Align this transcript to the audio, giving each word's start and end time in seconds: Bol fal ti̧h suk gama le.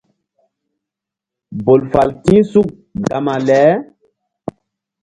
Bol 1.65 1.81
fal 1.91 2.09
ti̧h 2.23 2.43
suk 2.51 2.69
gama 3.05 3.35
le. 3.47 3.61